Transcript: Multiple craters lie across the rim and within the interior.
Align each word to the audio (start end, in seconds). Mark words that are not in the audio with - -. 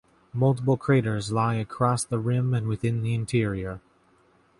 Multiple 0.33 0.77
craters 0.77 1.31
lie 1.31 1.53
across 1.53 2.03
the 2.03 2.17
rim 2.17 2.55
and 2.55 2.67
within 2.67 3.03
the 3.03 3.13
interior. 3.13 3.81